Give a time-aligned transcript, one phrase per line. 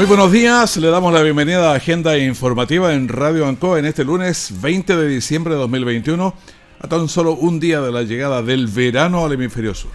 [0.00, 4.02] Muy buenos días, le damos la bienvenida a Agenda Informativa en Radio Ancoa en este
[4.02, 6.34] lunes 20 de diciembre de 2021,
[6.80, 9.90] a tan solo un día de la llegada del verano al hemisferio sur.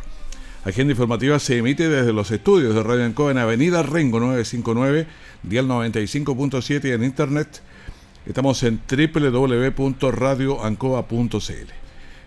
[0.64, 5.08] Agenda Informativa se emite desde los estudios de Radio Ancoa en Avenida Rengo 959,
[5.42, 7.64] dial 95.7 y en internet.
[8.28, 11.72] Estamos en www.radioancoa.cl.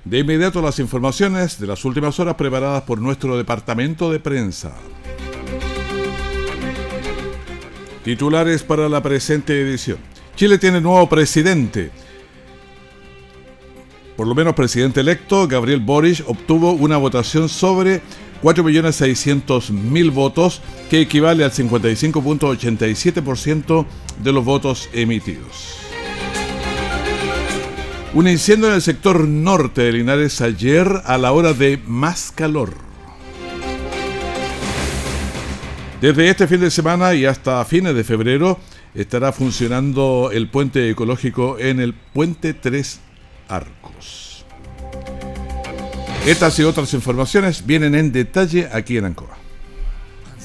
[0.05, 4.75] De inmediato las informaciones de las últimas horas preparadas por nuestro departamento de prensa.
[8.09, 9.99] Titulares para la presente edición.
[10.35, 11.91] Chile tiene nuevo presidente.
[14.17, 18.01] Por lo menos presidente electo, Gabriel Boric, obtuvo una votación sobre
[18.43, 23.85] 4.600.000 votos, que equivale al 55.87%
[24.23, 25.77] de los votos emitidos.
[28.15, 32.88] Un incendio en el sector norte de Linares ayer a la hora de más calor.
[36.01, 38.61] Desde este fin de semana y hasta fines de febrero
[38.95, 43.01] estará funcionando el puente ecológico en el puente Tres
[43.49, 44.45] Arcos.
[46.25, 49.38] Estas y otras informaciones vienen en detalle aquí en Ancoa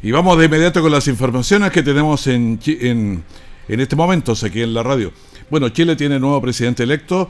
[0.00, 3.24] Y vamos de inmediato con las informaciones que tenemos en, en,
[3.66, 5.12] en este momento aquí en la radio.
[5.50, 7.28] Bueno, Chile tiene nuevo presidente electo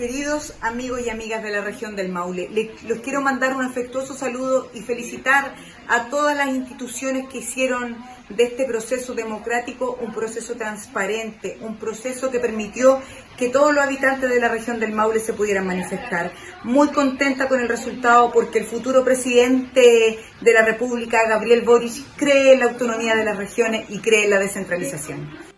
[0.00, 4.70] Queridos amigos y amigas de la región del Maule, les, quiero mandar un afectuoso saludo
[4.72, 5.54] y felicitar
[5.88, 7.98] a todas las instituciones que hicieron
[8.30, 13.02] de este proceso democrático un proceso transparente, un proceso que permitió
[13.36, 16.32] que todos los habitantes de la región del Maule se pudieran manifestar.
[16.64, 22.54] Muy contenta con el resultado porque el futuro presidente de la República, Gabriel Boric, cree
[22.54, 25.49] en la autonomía de las regiones y cree en la descentralización.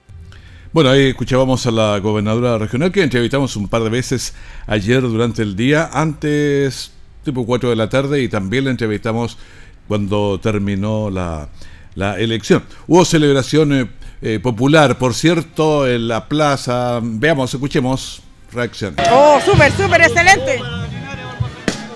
[0.72, 4.32] Bueno, ahí escuchábamos a la gobernadora regional que entrevistamos un par de veces
[4.66, 5.90] ayer durante el día.
[5.92, 6.92] Antes
[7.22, 9.36] tipo 4 de la tarde, y también la entrevistamos
[9.86, 11.50] cuando terminó la,
[11.94, 12.64] la elección.
[12.86, 13.90] Hubo celebración eh,
[14.22, 17.00] eh, popular, por cierto, en la plaza.
[17.02, 18.96] Veamos, escuchemos reacción.
[19.12, 20.58] Oh, súper, súper, excelente.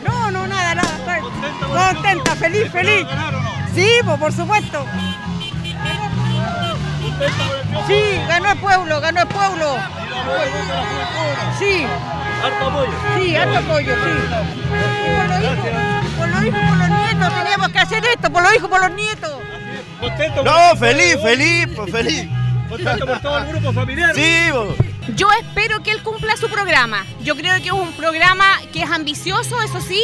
[0.07, 1.19] No, no, nada, nada.
[1.19, 3.07] Estoy contenta, feliz, feliz.
[3.75, 4.85] Sí, pues, por supuesto.
[7.87, 9.77] Sí, ganó el pueblo, ganó el pueblo.
[11.59, 11.87] Sí.
[12.43, 12.93] Harto apoyo.
[13.17, 14.11] Sí, harto apoyo, sí.
[15.19, 18.55] Por los hijos, por los hijos, por los nietos, teníamos que hacer esto, por los
[18.55, 19.33] hijos, por los nietos.
[20.45, 22.29] No, feliz, feliz, pues feliz.
[22.69, 24.15] ¿Contento por todo el grupo familiar?
[24.15, 24.51] Sí,
[25.15, 27.07] Yo espero que él cumpla su programa.
[27.23, 30.03] Yo creo que es un programa que es ambicioso, eso sí,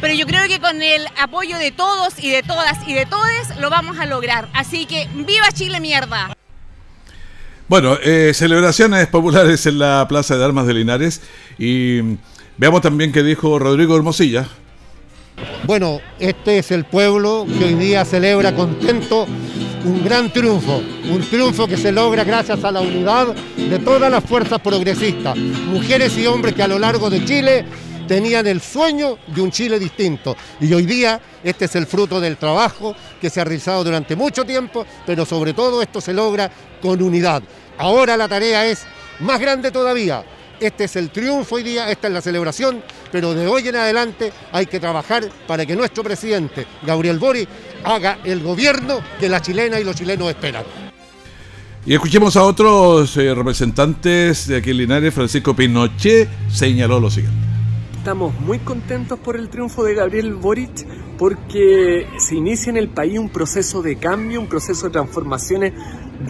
[0.00, 3.56] pero yo creo que con el apoyo de todos y de todas y de todes
[3.58, 4.48] lo vamos a lograr.
[4.54, 6.30] Así que viva Chile mierda.
[7.66, 11.22] Bueno, eh, celebraciones populares en la Plaza de Armas de Linares
[11.58, 12.00] y
[12.58, 14.46] veamos también qué dijo Rodrigo Hermosilla.
[15.64, 19.26] Bueno, este es el pueblo que hoy día celebra contento
[19.84, 24.22] un gran triunfo, un triunfo que se logra gracias a la unidad de todas las
[24.24, 27.64] fuerzas progresistas, mujeres y hombres que a lo largo de Chile
[28.06, 30.36] tenían el sueño de un Chile distinto.
[30.60, 34.44] Y hoy día este es el fruto del trabajo que se ha realizado durante mucho
[34.44, 37.42] tiempo, pero sobre todo esto se logra con unidad.
[37.78, 38.84] Ahora la tarea es
[39.20, 40.24] más grande todavía.
[40.60, 44.32] Este es el triunfo hoy día, esta es la celebración, pero de hoy en adelante
[44.52, 47.48] hay que trabajar para que nuestro presidente, Gabriel Boric,
[47.82, 50.64] haga el gobierno que la chilena y los chilenos esperan.
[51.86, 55.12] Y escuchemos a otros eh, representantes de aquí en Linares.
[55.12, 57.43] Francisco Pinochet señaló lo siguiente.
[58.04, 60.86] Estamos muy contentos por el triunfo de Gabriel Boric
[61.16, 65.72] porque se inicia en el país un proceso de cambio, un proceso de transformaciones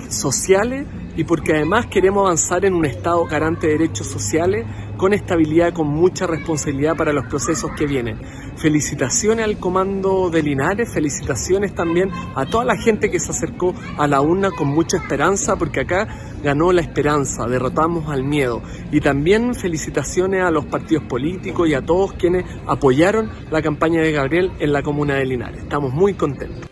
[0.09, 0.87] sociales
[1.17, 4.65] y porque además queremos avanzar en un Estado garante de derechos sociales
[4.97, 8.21] con estabilidad, con mucha responsabilidad para los procesos que vienen.
[8.57, 14.07] Felicitaciones al comando de Linares, felicitaciones también a toda la gente que se acercó a
[14.07, 16.09] la urna con mucha esperanza, porque acá
[16.43, 18.63] ganó la esperanza, derrotamos al miedo.
[18.93, 24.13] Y también felicitaciones a los partidos políticos y a todos quienes apoyaron la campaña de
[24.13, 25.63] Gabriel en la comuna de Linares.
[25.63, 26.71] Estamos muy contentos.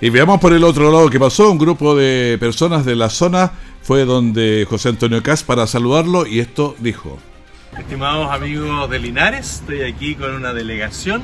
[0.00, 1.50] Y veamos por el otro lado qué pasó.
[1.50, 3.52] Un grupo de personas de la zona
[3.82, 7.18] fue donde José Antonio Cas para saludarlo y esto dijo.
[7.78, 11.22] Estimados amigos de Linares, estoy aquí con una delegación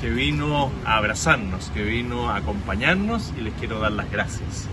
[0.00, 4.66] que vino a abrazarnos, que vino a acompañarnos y les quiero dar las gracias.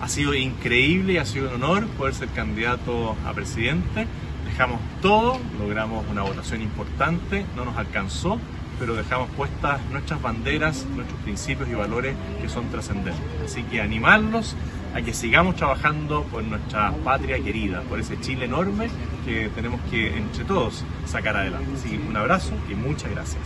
[0.00, 4.06] Ha sido increíble y ha sido un honor poder ser candidato a presidente.
[4.46, 8.40] Dejamos todo, logramos una votación importante, no nos alcanzó,
[8.78, 13.14] pero dejamos puestas nuestras banderas, nuestros principios y valores que son trascendentes.
[13.44, 14.56] Así que animarlos
[14.94, 18.88] a que sigamos trabajando por nuestra patria querida, por ese Chile enorme
[19.24, 21.70] que tenemos que entre todos sacar adelante.
[21.74, 23.42] Así que un abrazo y muchas gracias.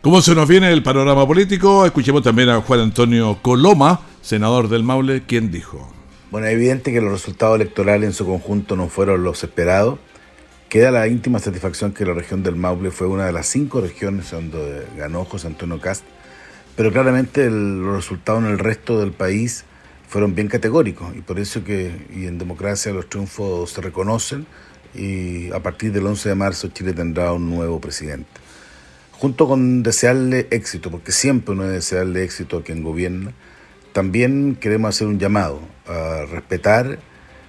[0.00, 1.84] ¿Cómo se nos viene el panorama político?
[1.84, 5.92] Escuchemos también a Juan Antonio Coloma, senador del Maule, quien dijo.
[6.30, 9.98] Bueno, es evidente que los resultados electorales en su conjunto no fueron los esperados
[10.68, 14.32] Queda la íntima satisfacción que la región del Maule fue una de las cinco regiones
[14.32, 16.02] donde ganó José Antonio Cast,
[16.74, 19.64] pero claramente los resultados en el resto del país
[20.08, 24.44] fueron bien categóricos y por eso que y en democracia los triunfos se reconocen
[24.92, 28.28] y a partir del 11 de marzo Chile tendrá un nuevo presidente.
[29.12, 33.32] Junto con desearle éxito, porque siempre uno debe desearle éxito a quien gobierna,
[33.92, 36.98] también queremos hacer un llamado a respetar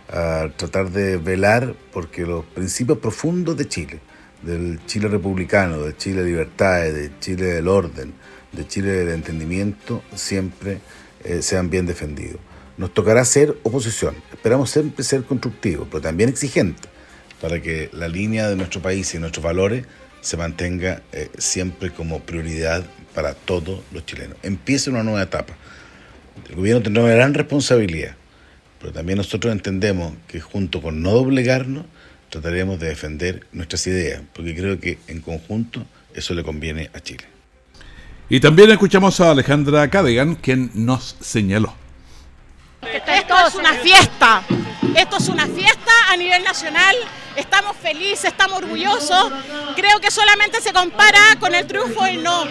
[0.09, 3.99] a tratar de velar porque los principios profundos de Chile,
[4.41, 8.13] del Chile republicano, del Chile de libertades, del Chile del orden,
[8.51, 10.79] del Chile del entendimiento, siempre
[11.23, 12.39] eh, sean bien defendidos.
[12.77, 16.89] Nos tocará ser oposición, esperamos siempre ser constructivos, pero también exigentes,
[17.41, 19.85] para que la línea de nuestro país y nuestros valores
[20.21, 24.37] se mantenga eh, siempre como prioridad para todos los chilenos.
[24.43, 25.55] Empieza una nueva etapa.
[26.49, 28.15] El gobierno tendrá una gran responsabilidad
[28.87, 31.83] pero también nosotros entendemos que junto con no doblegarnos,
[32.29, 37.25] trataremos de defender nuestras ideas, porque creo que en conjunto eso le conviene a Chile.
[38.29, 41.73] Y también escuchamos a Alejandra Cadegan, quien nos señaló.
[42.81, 44.43] Esto es una fiesta,
[44.95, 46.95] esto es una fiesta a nivel nacional,
[47.37, 49.31] estamos felices, estamos orgullosos,
[49.75, 52.45] creo que solamente se compara con el triunfo y no.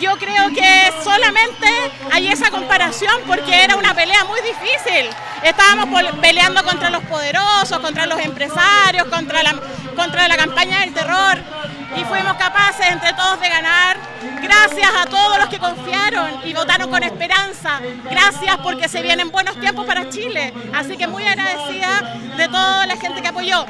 [0.00, 1.68] Yo creo que solamente
[2.10, 5.08] hay esa comparación porque era una pelea muy difícil.
[5.42, 5.88] Estábamos
[6.20, 9.54] peleando contra los poderosos, contra los empresarios, contra la,
[9.94, 11.38] contra la campaña del terror
[11.96, 13.96] y fuimos capaces entre todos de ganar
[14.42, 17.80] gracias a todos los que confiaron y votaron con esperanza.
[18.10, 20.52] Gracias porque se vienen buenos tiempos para Chile.
[20.74, 23.64] Así que muy agradecida de toda la gente que apoyó.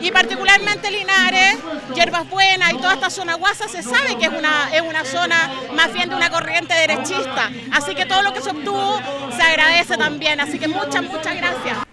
[0.00, 1.56] Y particularmente Linares,
[1.94, 5.50] Yerbas Buenas y toda esta zona guasa se sabe que es una, es una zona
[5.74, 7.50] más bien de una corriente derechista.
[7.72, 9.00] Así que todo lo que se obtuvo
[9.36, 10.40] se agradece también.
[10.40, 11.91] Así que muchas, muchas gracias.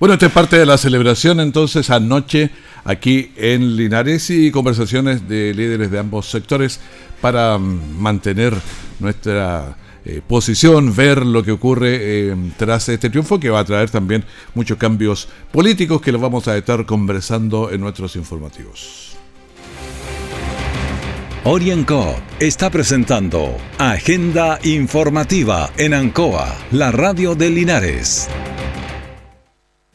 [0.00, 2.50] Bueno, esta es parte de la celebración entonces anoche
[2.84, 6.80] aquí en Linares y conversaciones de líderes de ambos sectores
[7.20, 8.54] para mm, mantener
[8.98, 9.76] nuestra
[10.06, 14.24] eh, posición, ver lo que ocurre eh, tras este triunfo que va a traer también
[14.54, 19.18] muchos cambios políticos que los vamos a estar conversando en nuestros informativos.
[21.44, 28.30] Orienco está presentando Agenda Informativa en Ancoa, la radio de Linares.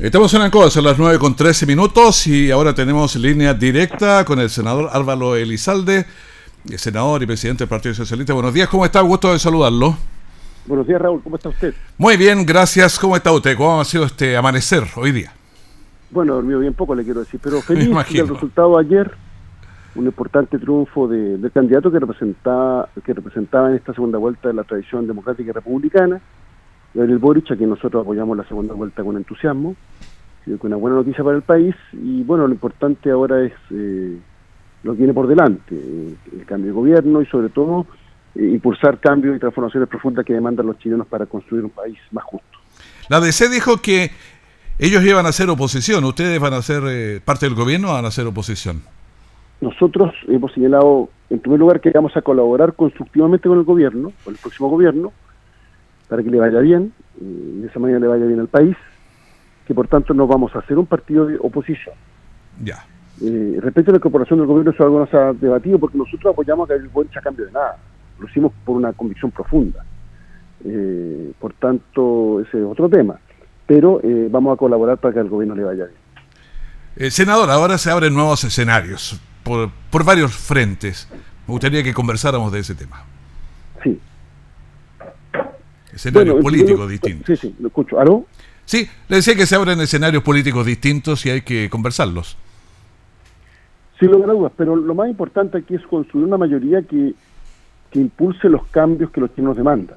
[0.00, 4.38] Estamos en Ancoa, son las 9 con 13 minutos y ahora tenemos línea directa con
[4.38, 6.06] el senador Álvaro Elizalde,
[6.76, 8.32] senador y presidente del Partido Socialista.
[8.32, 9.00] Buenos días, ¿cómo está?
[9.00, 9.96] Gusto de saludarlo.
[10.66, 11.74] Buenos días, Raúl, ¿cómo está usted?
[11.96, 12.96] Muy bien, gracias.
[12.96, 13.56] ¿Cómo está usted?
[13.56, 15.32] ¿Cómo ha sido este amanecer hoy día?
[16.12, 19.10] Bueno, dormido bien poco, le quiero decir, pero feliz del resultado ayer,
[19.96, 24.54] un importante triunfo de, del candidato que representaba, que representaba en esta segunda vuelta de
[24.54, 26.20] la tradición democrática y republicana,
[26.98, 29.76] Gabriel Boric, a quien nosotros apoyamos la segunda vuelta con entusiasmo,
[30.44, 34.18] con una buena noticia para el país y bueno, lo importante ahora es eh,
[34.82, 37.86] lo que viene por delante, eh, el cambio de gobierno y sobre todo
[38.34, 42.24] eh, impulsar cambios y transformaciones profundas que demandan los chilenos para construir un país más
[42.24, 42.58] justo.
[43.08, 44.10] La DC dijo que
[44.80, 48.08] ellos iban a hacer oposición, ustedes van a ser parte del gobierno o van a
[48.08, 48.82] hacer oposición.
[49.60, 54.34] Nosotros hemos señalado, en primer lugar, que vamos a colaborar constructivamente con el gobierno, con
[54.34, 55.12] el próximo gobierno,
[56.08, 58.76] para que le vaya bien, y de esa manera le vaya bien al país,
[59.66, 61.94] que por tanto no vamos a hacer un partido de oposición.
[62.64, 62.84] Ya.
[63.20, 66.32] Eh, respecto a la incorporación del gobierno, eso algo no se ha debatido porque nosotros
[66.32, 67.76] apoyamos a Gabriel Boric a cambio de nada.
[68.18, 69.84] Lo hicimos por una convicción profunda.
[70.64, 73.18] Eh, por tanto, ese es otro tema.
[73.66, 77.10] Pero eh, vamos a colaborar para que al gobierno le vaya bien.
[77.10, 81.08] senador, ahora se abren nuevos escenarios por, por varios frentes.
[81.46, 83.04] Me gustaría que conversáramos de ese tema.
[85.98, 87.26] Escenarios políticos distintos.
[87.26, 87.98] Sí, sí, lo escucho.
[87.98, 88.24] ¿Aló?
[88.64, 92.36] Sí, le decía que se abren escenarios políticos distintos y hay que conversarlos.
[93.98, 97.14] Sin lugar a dudas, pero lo más importante aquí es construir una mayoría que,
[97.90, 99.96] que impulse los cambios que los chilenos demandan.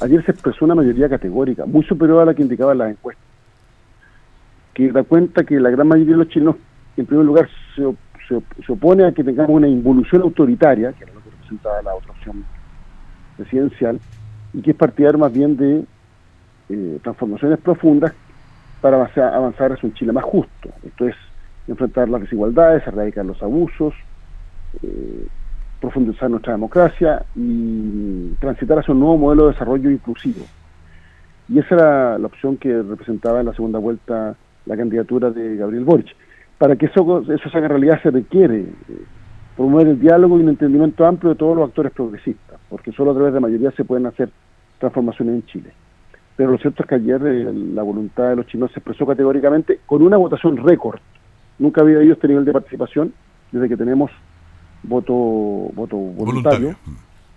[0.00, 3.26] Ayer se expresó una mayoría categórica, muy superior a la que indicaban las encuestas,
[4.72, 6.56] que da cuenta que la gran mayoría de los chilenos,
[6.96, 7.82] en primer lugar, se,
[8.28, 11.94] se, se opone a que tengamos una involución autoritaria, que era lo que representaba la
[11.96, 12.44] otra opción
[13.36, 13.98] presidencial,
[14.52, 15.84] y que es partidario más bien de
[16.68, 18.12] eh, transformaciones profundas
[18.80, 20.70] para avanzar hacia un Chile más justo.
[20.84, 21.14] Esto es
[21.68, 23.94] enfrentar las desigualdades, erradicar los abusos,
[24.82, 25.26] eh,
[25.80, 30.44] profundizar nuestra democracia y transitar hacia un nuevo modelo de desarrollo inclusivo.
[31.48, 35.84] Y esa era la opción que representaba en la segunda vuelta la candidatura de Gabriel
[35.84, 36.14] Boric.
[36.58, 39.04] Para que eso, eso se realidad se requiere eh,
[39.56, 43.14] promover el diálogo y un entendimiento amplio de todos los actores progresistas, porque solo a
[43.14, 44.30] través de mayoría se pueden hacer
[44.80, 45.72] transformaciones en Chile
[46.36, 49.80] pero lo cierto es que ayer eh, la voluntad de los chinos se expresó categóricamente
[49.86, 50.98] con una votación récord.
[51.58, 53.12] Nunca había ellos tenido nivel de participación
[53.50, 54.10] desde que tenemos
[54.82, 55.12] voto,
[55.74, 56.74] voto voluntario.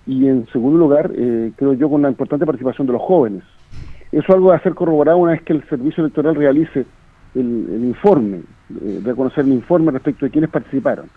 [0.07, 3.43] Y en segundo lugar, eh, creo yo, con la importante participación de los jóvenes.
[4.11, 6.85] Eso algo va a ser corroborado una vez que el servicio electoral realice
[7.33, 8.41] el, informe,
[8.81, 11.09] eh, reconocer el informe respecto de quienes participaron.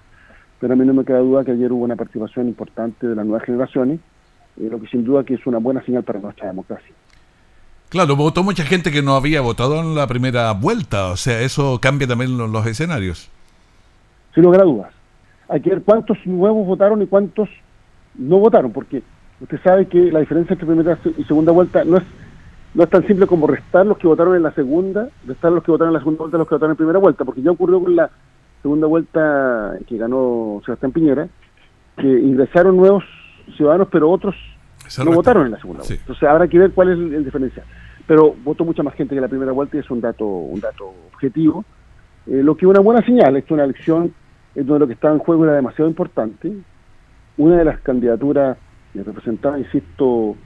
[0.61, 3.25] Pero a mí no me queda duda que ayer hubo una participación importante de las
[3.25, 4.01] nuevas generaciones,
[4.61, 6.93] eh, lo que sin duda que es una buena señal para nuestra democracia.
[7.89, 11.79] Claro, votó mucha gente que no había votado en la primera vuelta, o sea, eso
[11.81, 13.31] cambia también los, escenarios.
[14.35, 14.93] sin lugar a dudas.
[15.49, 17.49] Hay que ver cuántos nuevos votaron y cuántos
[18.15, 19.03] no votaron, porque
[19.41, 22.05] usted sabe que la diferencia entre primera y segunda vuelta no es
[22.75, 25.71] no es tan simple como restar los que votaron en la segunda, restar los que
[25.71, 27.83] votaron en la segunda vuelta a los que votaron en primera vuelta, porque ya ocurrió
[27.83, 28.11] con la
[28.63, 31.29] segunda vuelta que ganó Sebastián Piñera,
[31.97, 33.05] que ingresaron nuevos
[33.57, 34.35] ciudadanos, pero otros
[35.05, 36.01] no votaron en la segunda vuelta.
[36.01, 37.67] Entonces habrá que ver cuál es el, diferencial.
[38.07, 40.93] Pero votó mucha más gente que la primera vuelta y es un dato, un dato
[41.13, 41.65] objetivo,
[42.27, 43.37] eh, lo que es una buena señal.
[43.37, 44.13] Esto es una elección
[44.55, 46.53] en donde lo que estaba en juego era demasiado importante.
[47.37, 48.57] Una de las candidaturas
[48.95, 50.37] representaba, insisto,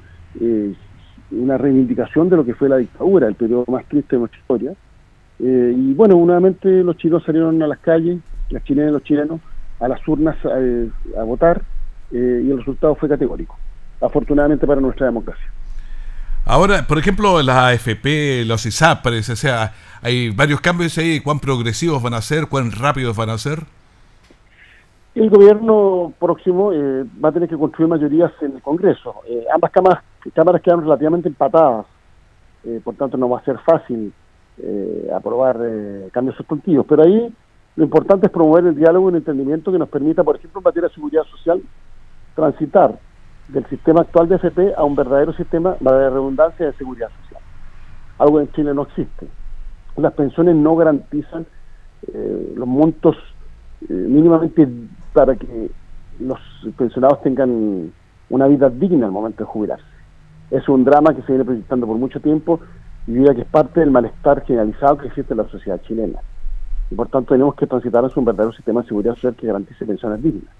[0.41, 0.75] eh,
[1.31, 4.75] una reivindicación de lo que fue la dictadura, el periodo más triste de nuestra historia.
[5.43, 8.21] Eh, y bueno, nuevamente los chinos salieron a las calles,
[8.51, 9.41] las chilenas y los chilenos,
[9.81, 11.61] a las urnas eh, a, votar
[12.13, 13.59] eh, y el resultado fue categórico,
[14.01, 15.45] afortunadamente para nuestra democracia.
[16.45, 22.01] Ahora, por ejemplo, las AFP, los ISAPRES, o sea, hay varios cambios ahí, ¿cuán progresivos
[22.01, 22.47] van a ser?
[22.47, 23.65] ¿Cuán rápidos van a ser?
[25.15, 26.73] El gobierno próximo
[27.23, 29.17] va a tener que construir mayorías en el Congreso.
[29.53, 31.87] ambas cámaras cámaras quedan relativamente empatadas,
[32.65, 34.13] eh, por tanto no va a ser fácil
[34.59, 36.87] eh, aprobar eh, cambios sustantivos.
[36.89, 37.33] Pero ahí
[37.77, 40.65] lo importante es promover el diálogo y el entendimiento que nos permita, por ejemplo, en
[40.65, 41.63] materia de seguridad social,
[42.35, 42.99] transitar
[43.49, 47.43] del sistema actual de FP a un verdadero sistema de redundancia de seguridad social.
[48.19, 49.27] Algo en Chile no existe.
[49.97, 51.47] Las pensiones no garantizan
[52.57, 53.17] los montos
[53.89, 54.67] mínimamente
[55.13, 55.71] para que
[56.19, 56.39] los
[56.77, 57.93] pensionados tengan
[58.29, 59.93] una vida digna al momento de jubilarse
[60.53, 62.61] es un drama que se viene presentando por mucho tiempo
[63.07, 66.19] y diría que es parte del malestar generalizado que existe en la sociedad chilena.
[66.91, 69.87] Y por tanto tenemos que transitar hacia un verdadero sistema de seguridad social que garantice
[69.87, 70.55] pensiones dignas.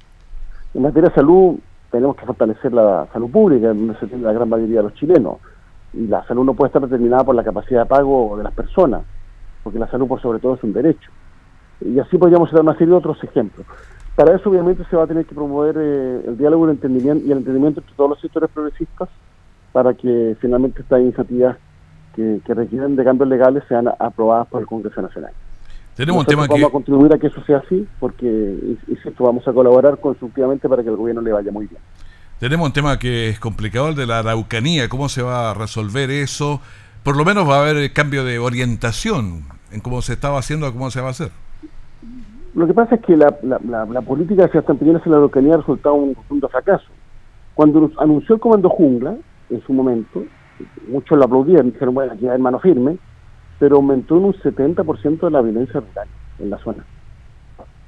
[0.75, 1.59] En materia de salud
[1.91, 5.37] tenemos que fortalecer la salud pública, donde se tiene la gran mayoría de los chilenos.
[5.93, 9.03] Y la salud no puede estar determinada por la capacidad de pago de las personas,
[9.63, 11.11] porque la salud por sobre todo es un derecho.
[11.83, 13.67] Y así podríamos dar una serie de otros ejemplos.
[14.17, 17.33] Para eso obviamente se va a tener que promover eh, el diálogo el entendimiento, y
[17.33, 19.09] el entendimiento entre todos los sectores progresistas
[19.73, 21.57] para que finalmente estas iniciativas
[22.15, 25.33] que, requieren de cambios legales sean aprobadas por el Congreso Nacional.
[25.95, 28.27] Tenemos un tema vamos a contribuir a que eso sea así, porque
[28.89, 31.81] insisto, vamos a colaborar constructivamente para que el gobierno le vaya muy bien.
[32.39, 34.89] Tenemos un tema que es complicado, el de la Araucanía.
[34.89, 36.61] ¿Cómo se va a resolver eso?
[37.05, 40.73] Por lo menos va a haber cambio de orientación en cómo se estaba haciendo a
[40.73, 41.31] cómo se va a hacer.
[42.55, 45.59] Lo que pasa es que la, la, política de Sebastián Piñera en la Araucanía ha
[45.59, 46.87] resultado un, un fracaso.
[47.55, 49.17] Cuando anunció el Comando Jungla,
[49.49, 50.25] en su momento,
[50.89, 52.99] muchos lo aplaudieron, dijeron, bueno, aquí hay mano firme,
[53.59, 56.85] pero aumentó en un 70% de la violencia rural en la zona.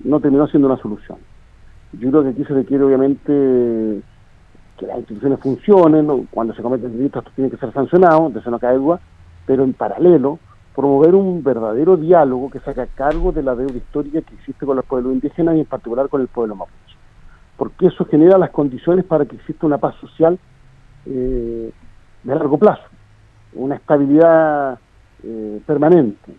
[0.01, 1.19] No terminó siendo una solución.
[1.93, 4.03] Yo creo que aquí se requiere, obviamente,
[4.79, 8.51] que las instituciones funcionen, cuando se cometen delitos esto tiene que ser sancionado, de eso
[8.51, 9.01] no cae duda,
[9.47, 10.39] pero en paralelo,
[10.75, 14.85] promover un verdadero diálogo que saca cargo de la deuda histórica que existe con los
[14.85, 16.97] pueblos indígenas y en particular con el pueblo mapuche.
[17.57, 20.39] Porque eso genera las condiciones para que exista una paz social
[21.07, 21.71] eh,
[22.25, 22.83] de largo plazo,
[23.55, 24.79] una estabilidad
[25.23, 26.33] eh, permanente,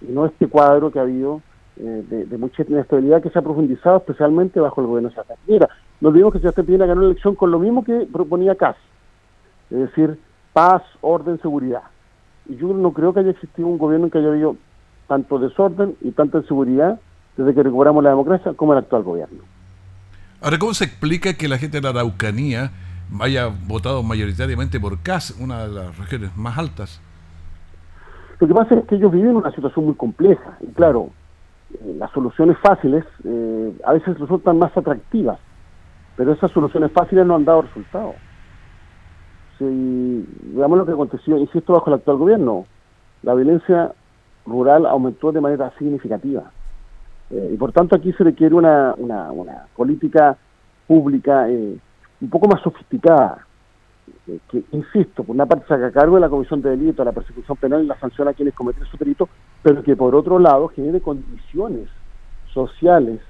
[0.00, 1.40] y no este cuadro que ha habido
[1.76, 5.68] eh, de, mucha inestabilidad que se ha profundizado especialmente bajo el gobierno de Sebastián Piñera.
[6.00, 8.76] No olvidemos que Sebastián Piñera ganó la elección con lo mismo que proponía CAS,
[9.70, 10.18] es decir,
[10.52, 11.82] paz, orden, seguridad.
[12.48, 14.56] Y yo no creo que haya existido un gobierno en que haya habido
[15.06, 17.00] tanto desorden y tanta inseguridad
[17.36, 19.42] desde que recuperamos la democracia como el actual gobierno.
[20.40, 22.72] Ahora, ¿cómo se explica que la gente de la Araucanía
[23.20, 27.00] haya votado mayoritariamente por CAS, una de las regiones más altas.
[28.40, 31.10] Lo que pasa es que ellos viven una situación muy compleja y claro,
[31.74, 35.38] eh, las soluciones fáciles eh, a veces resultan más atractivas,
[36.16, 38.14] pero esas soluciones fáciles no han dado resultados.
[39.58, 42.66] Si veamos lo que aconteció, insisto, bajo el actual gobierno,
[43.22, 43.92] la violencia
[44.46, 46.50] rural aumentó de manera significativa.
[47.30, 50.36] Eh, y por tanto aquí se requiere una, una, una política
[50.86, 51.76] pública eh,
[52.20, 53.46] un poco más sofisticada,
[54.26, 57.12] eh, que, insisto, por una parte saca a cargo de la comisión de delito, la
[57.12, 59.28] persecución penal y la sanción a quienes cometen su delito,
[59.62, 61.88] pero que por otro lado genere condiciones
[62.52, 63.20] sociales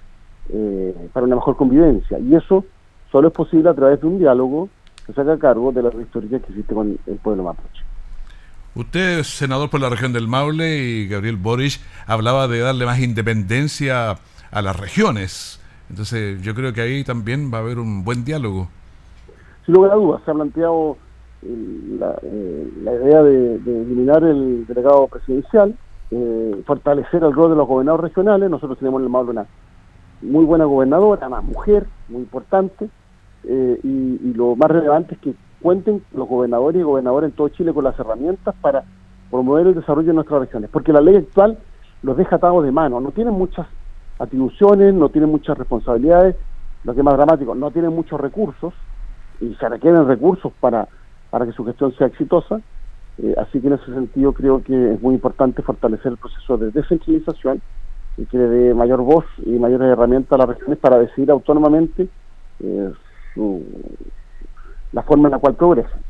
[0.50, 2.18] eh, para una mejor convivencia.
[2.18, 2.64] Y eso
[3.10, 4.68] solo es posible a través de un diálogo
[5.06, 7.82] que saca a cargo de la historia que existe con el pueblo mapuche.
[8.74, 14.18] Usted senador por la región del Maule y Gabriel Boric hablaba de darle más independencia
[14.50, 15.60] a las regiones.
[15.90, 18.68] Entonces yo creo que ahí también va a haber un buen diálogo
[19.68, 20.96] sin lugar a dudas, se ha planteado
[21.42, 25.76] eh, eh, la, idea de, eliminar el delegado presidencial,
[26.10, 28.48] eh, fortalecer el rol de los gobernadores regionales.
[28.48, 29.46] Nosotros tenemos en el Maule una
[30.22, 32.88] muy buena gobernadora, una mujer, muy importante,
[33.44, 37.84] y, lo más relevante es que cuenten los gobernadores y gobernadores en todo Chile con
[37.84, 38.84] las herramientas para
[39.30, 41.58] promover el desarrollo de nuestras regiones, porque la ley actual
[42.02, 43.66] los deja atados de mano, no tienen muchas
[44.18, 46.36] atribuciones, no tienen muchas responsabilidades,
[46.84, 48.74] lo que es más dramático, no tienen muchos recursos
[49.40, 50.88] y se requieren recursos para,
[51.30, 52.60] para que su gestión sea exitosa.
[53.22, 56.70] Eh, así que en ese sentido creo que es muy importante fortalecer el proceso de
[56.70, 57.60] descentralización
[58.16, 62.08] y que le dé mayor voz y mayores herramientas a las regiones para decidir autónomamente
[62.60, 62.92] eh,
[64.92, 66.00] la forma en la cual progresan.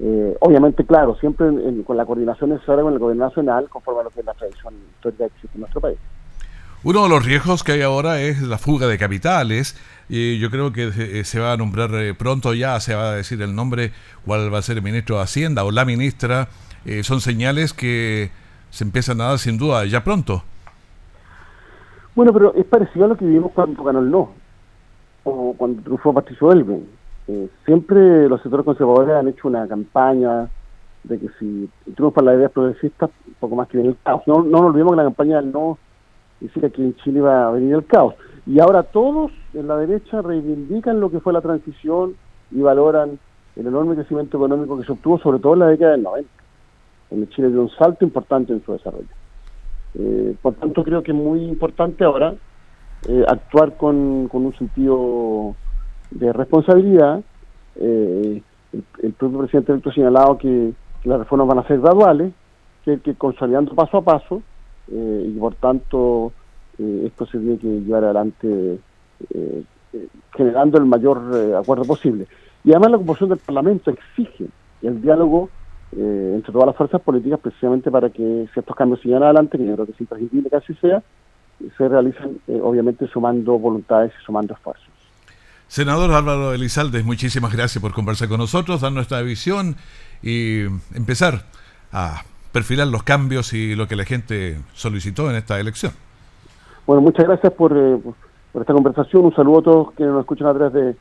[0.00, 1.48] Eh, obviamente, claro, siempre
[1.84, 4.74] con la coordinación necesaria con el gobierno nacional, conforme a lo que es la tradición
[4.94, 5.98] histórica que existe en nuestro país.
[6.88, 9.76] Uno de los riesgos que hay ahora es la fuga de capitales.
[10.08, 13.12] Y yo creo que eh, se va a nombrar eh, pronto ya, se va a
[13.12, 13.92] decir el nombre,
[14.24, 16.48] cuál va a ser el ministro de Hacienda o la ministra.
[17.02, 18.30] son señales que
[18.70, 20.42] se empiezan a dar sin duda ya pronto.
[22.14, 24.32] Bueno, pero es parecido a lo que vivimos cuando ganó el no,
[25.24, 26.88] o cuando triunfó Patricio Elben
[27.28, 30.48] eh, siempre los sectores conservadores han hecho una campaña
[31.04, 34.22] de que si triunfan las ideas progresistas, poco más que viene el caos.
[34.26, 35.76] No, no nos olvidemos que la campaña del no
[36.40, 38.14] decía que en Chile iba a venir el caos.
[38.46, 42.14] Y ahora todos en la derecha reivindican lo que fue la transición
[42.50, 43.18] y valoran
[43.56, 46.30] el enorme crecimiento económico que se obtuvo, sobre todo en la década del 90,
[47.10, 49.08] donde Chile dio un salto importante en su desarrollo.
[49.98, 52.34] Eh, por tanto, creo que es muy importante ahora
[53.08, 55.54] eh, actuar con, con un sentido
[56.10, 57.20] de responsabilidad.
[57.76, 58.42] Eh,
[59.02, 60.72] el, propio presidente electo ha señalado que,
[61.04, 62.32] las reformas van a ser graduales,
[62.84, 64.42] que hay que consolidando paso a paso,
[64.90, 66.32] eh, y por tanto
[66.78, 68.80] eh, esto se tiene que llevar adelante
[70.32, 72.26] generando el mayor acuerdo posible.
[72.62, 74.46] Y además la composición del Parlamento exige
[74.82, 75.50] el diálogo
[75.90, 79.86] entre todas las fuerzas políticas precisamente para que ciertos cambios sigan adelante, que yo creo
[79.86, 81.02] que es imprescindible que así sea,
[81.76, 84.88] se realicen obviamente sumando voluntades y sumando esfuerzos.
[85.66, 89.76] Senador Álvaro Elizalde, muchísimas gracias por conversar con nosotros, dar nuestra visión
[90.22, 90.62] y
[90.94, 91.44] empezar
[91.90, 95.92] a perfilar los cambios y lo que la gente solicitó en esta elección.
[96.86, 97.98] Bueno, muchas gracias por, eh,
[98.52, 99.26] por esta conversación.
[99.26, 100.96] Un saludo a todos que nos escuchan a través de,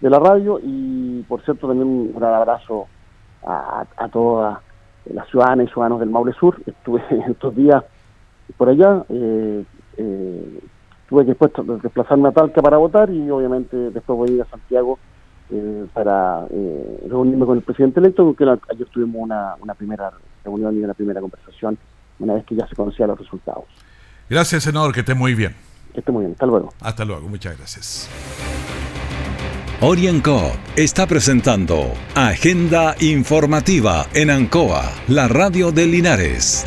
[0.00, 2.86] de la radio y, por cierto, también un gran abrazo
[3.46, 4.58] a, todas
[5.06, 6.56] las ciudadanas y ciudadanos del Maule Sur.
[6.66, 7.84] Estuve estos días
[8.56, 9.04] por allá.
[9.08, 9.64] Eh,
[9.96, 10.60] eh,
[11.08, 14.46] tuve que después desplazarme a Talca para votar y obviamente después voy a ir a
[14.46, 14.98] Santiago
[15.50, 20.12] eh, para eh, reunirme con el presidente electo, porque ayer tuvimos una, una primera
[20.48, 21.78] reunión y una primera conversación,
[22.18, 23.64] una vez que ya se conocían los resultados.
[24.28, 25.54] Gracias, senador, que esté muy bien.
[25.92, 26.72] Que esté muy bien, hasta luego.
[26.80, 28.10] Hasta luego, muchas gracias.
[29.80, 36.66] Orienco está presentando Agenda Informativa en Ancoa, la radio de Linares.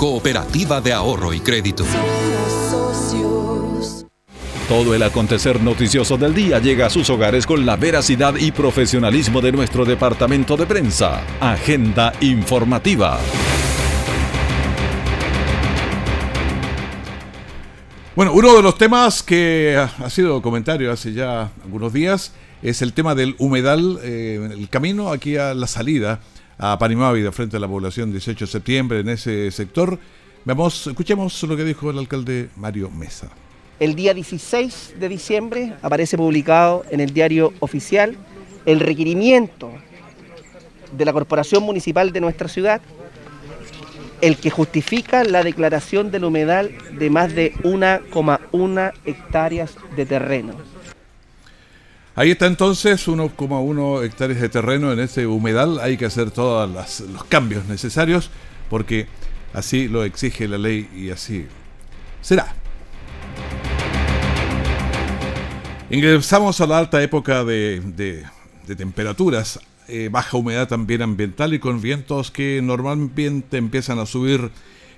[0.00, 1.84] Cooperativa de Ahorro y Crédito.
[4.66, 9.42] Todo el acontecer noticioso del día llega a sus hogares con la veracidad y profesionalismo
[9.42, 11.20] de nuestro departamento de prensa.
[11.38, 13.20] Agenda informativa.
[18.16, 22.32] Bueno, uno de los temas que ha sido comentario hace ya algunos días
[22.62, 26.20] es el tema del humedal, eh, el camino aquí a la salida
[26.60, 29.98] a Panimávida frente a la población 18 de septiembre en ese sector.
[30.44, 33.30] Vamos, escuchemos lo que dijo el alcalde Mario Mesa.
[33.78, 38.14] El día 16 de diciembre aparece publicado en el diario oficial
[38.66, 39.72] el requerimiento
[40.92, 42.82] de la Corporación Municipal de nuestra ciudad,
[44.20, 50.52] el que justifica la declaración del humedal de más de 1,1 hectáreas de terreno
[52.16, 55.78] Ahí está entonces 1,1 hectáreas de terreno en ese humedal.
[55.78, 56.68] Hay que hacer todos
[57.00, 58.30] los cambios necesarios
[58.68, 59.06] porque
[59.52, 61.46] así lo exige la ley y así
[62.20, 62.54] será.
[65.88, 68.24] Ingresamos a la alta época de,
[68.76, 74.50] temperaturas, eh, baja humedad también ambiental y con vientos que normalmente empiezan a subir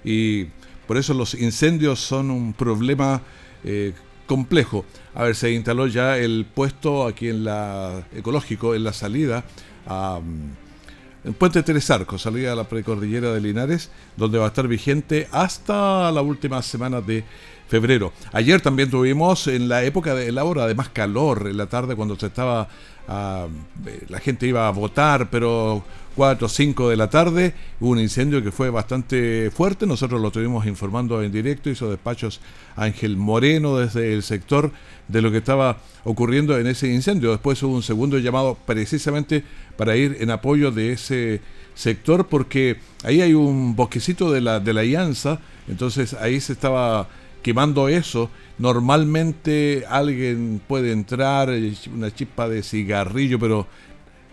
[0.04, 0.46] y
[0.86, 3.22] por eso los incendios son un problema
[3.64, 3.94] eh,
[4.26, 4.84] complejo.
[5.14, 9.44] A ver, se instaló ya el puesto aquí en la ecológico, en la salida
[9.86, 14.48] a mm, el puente Tres Arcos, salida a la precordillera de Linares, donde va a
[14.48, 17.24] estar vigente hasta la última semana de
[17.72, 18.12] febrero.
[18.34, 21.96] Ayer también tuvimos en la época de la hora de más calor, en la tarde
[21.96, 22.68] cuando se estaba,
[23.08, 23.46] ah,
[23.86, 25.82] eh, la gente iba a votar, pero
[26.14, 30.26] 4 o 5 de la tarde, hubo un incendio que fue bastante fuerte, nosotros lo
[30.28, 32.42] estuvimos informando en directo, hizo despachos
[32.76, 34.70] Ángel Moreno desde el sector
[35.08, 37.30] de lo que estaba ocurriendo en ese incendio.
[37.30, 39.44] Después hubo un segundo llamado precisamente
[39.78, 41.40] para ir en apoyo de ese
[41.74, 47.08] sector porque ahí hay un bosquecito de la, de la Ianza, entonces ahí se estaba
[47.42, 48.30] quemando eso.
[48.58, 51.50] Normalmente alguien puede entrar,
[51.92, 53.66] una chispa de cigarrillo, pero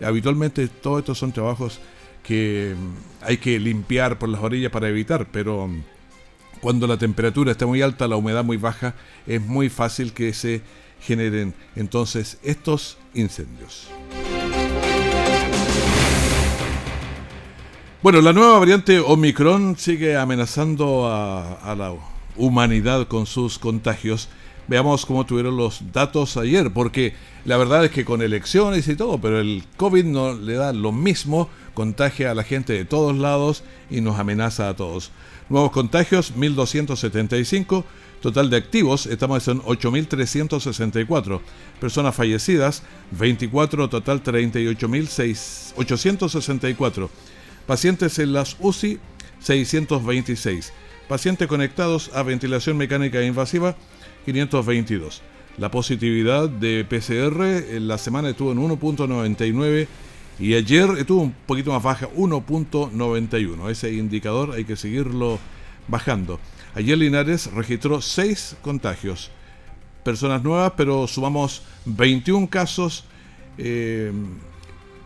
[0.02, 1.80] habitualmente todos estos son trabajos
[2.24, 5.84] que mm, hay que limpiar por las orillas para evitar, pero mm,
[6.62, 8.96] cuando la temperatura está muy alta, la humedad muy baja,
[9.26, 10.62] es muy fácil que se
[11.02, 13.90] generen entonces estos incendios.
[18.02, 21.92] Bueno, la nueva variante Omicron sigue amenazando a la
[22.40, 24.30] humanidad con sus contagios
[24.70, 29.20] Veamos cómo tuvieron los datos ayer, porque la verdad es que con elecciones y todo,
[29.20, 33.64] pero el COVID no le da lo mismo, contagia a la gente de todos lados
[33.90, 35.10] y nos amenaza a todos.
[35.50, 37.84] Nuevos contagios, 1275.
[38.22, 41.42] Total de activos, estamos en 8.364.
[41.82, 47.10] Personas fallecidas, 24, total 38.864.
[47.66, 49.00] Pacientes en las UCI,
[49.40, 50.74] 626.
[51.10, 53.76] Pacientes conectados a ventilación mecánica invasiva,
[54.26, 55.24] 522.
[55.58, 57.42] La positividad de PCR
[57.76, 59.88] en la semana estuvo en 1.99
[60.40, 63.72] y ayer estuvo un poquito más baja, 1.91.
[63.72, 65.40] Ese indicador hay que seguirlo
[65.88, 66.40] bajando.
[66.76, 69.32] Ayer Linares registró 6 contagios.
[70.04, 73.04] Personas nuevas, pero sumamos 21 casos
[73.58, 74.12] eh,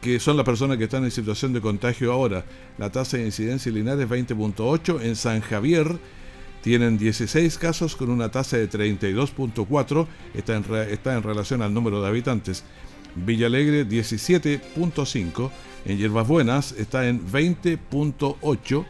[0.04, 2.44] que son las personas que están en situación de contagio ahora.
[2.78, 5.98] La tasa de incidencia en Linares 20.8, en San Javier
[6.62, 12.02] tienen 16 casos con una tasa de 32.4, está en, está en relación al número
[12.02, 12.66] de habitantes.
[13.16, 15.52] Villalegre 17.5,
[15.86, 18.86] en Hierbas Buenas está en 20.8.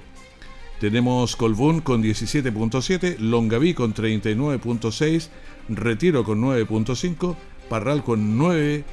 [0.80, 5.30] Tenemos Colbún con 17.7, Longaví con 39.6,
[5.70, 7.36] Retiro con 9.5,
[7.70, 8.84] Parral con 9.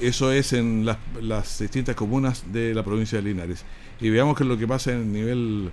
[0.00, 3.64] Eso es en las, distintas comunas de la provincia de Linares.
[4.00, 5.70] Y veamos qué es lo que pasa en nivel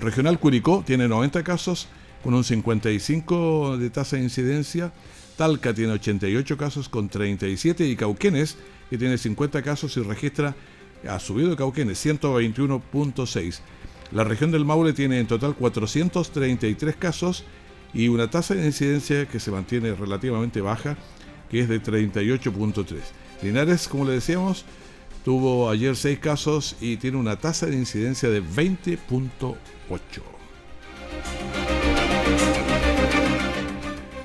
[0.00, 1.88] Regional Curicó tiene 90 casos
[2.22, 4.92] con un 55 de tasa de incidencia.
[5.36, 8.56] Talca tiene 88 casos con 37 y Cauquenes,
[8.90, 10.54] que tiene 50 casos y registra,
[11.08, 13.60] ha subido Cauquenes, 121.6.
[14.12, 17.44] La región del Maule tiene en total 433 casos
[17.92, 20.96] y una tasa de incidencia que se mantiene relativamente baja,
[21.50, 22.96] que es de 38.3.
[23.42, 24.64] Linares, como le decíamos,
[25.24, 29.56] tuvo ayer 6 casos y tiene una tasa de incidencia de 20.8.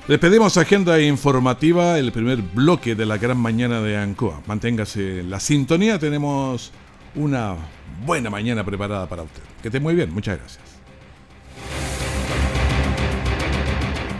[0.08, 4.42] Despedimos agenda informativa, el primer bloque de la gran mañana de Ancoa.
[4.46, 6.72] Manténgase en la sintonía, tenemos
[7.14, 7.56] una
[8.04, 9.42] buena mañana preparada para usted.
[9.62, 10.73] Que esté muy bien, muchas gracias.